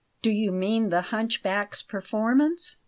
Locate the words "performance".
1.83-2.77